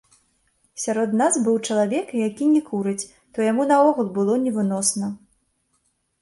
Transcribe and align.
Сярод 0.83 1.11
нас 1.21 1.33
быў 1.47 1.59
чалавек, 1.67 2.07
які 2.29 2.47
не 2.53 2.61
курыць, 2.71 3.09
то 3.35 3.45
яму 3.51 3.63
наогул 3.73 4.07
было 4.17 4.33
невыносна. 4.49 5.13